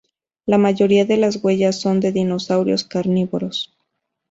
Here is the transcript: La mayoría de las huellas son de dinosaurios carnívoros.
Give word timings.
La 0.47 0.57
mayoría 0.57 1.05
de 1.05 1.15
las 1.15 1.43
huellas 1.43 1.79
son 1.79 1.99
de 1.99 2.11
dinosaurios 2.11 2.83
carnívoros. 2.85 3.71